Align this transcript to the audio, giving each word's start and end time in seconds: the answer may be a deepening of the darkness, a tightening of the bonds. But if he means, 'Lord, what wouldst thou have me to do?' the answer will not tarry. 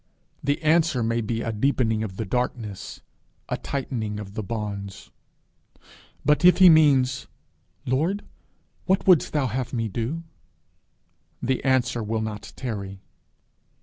the 0.43 0.59
answer 0.63 1.03
may 1.03 1.21
be 1.21 1.41
a 1.43 1.51
deepening 1.51 2.01
of 2.03 2.17
the 2.17 2.25
darkness, 2.25 3.01
a 3.49 3.55
tightening 3.57 4.19
of 4.19 4.33
the 4.33 4.41
bonds. 4.41 5.11
But 6.25 6.43
if 6.43 6.57
he 6.57 6.69
means, 6.69 7.27
'Lord, 7.85 8.23
what 8.87 9.05
wouldst 9.05 9.31
thou 9.31 9.45
have 9.45 9.73
me 9.73 9.87
to 9.89 9.93
do?' 10.03 10.23
the 11.39 11.63
answer 11.63 12.01
will 12.01 12.21
not 12.21 12.51
tarry. 12.55 13.03